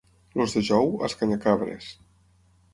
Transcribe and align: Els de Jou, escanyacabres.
Els 0.45 0.55
de 0.59 0.63
Jou, 0.69 0.89
escanyacabres. 1.09 1.93